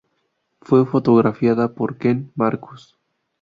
Fue 0.63 0.83
fotografiada 0.87 1.75
por 1.75 1.99
Ken 1.99 2.31
Marcus. 2.33 2.97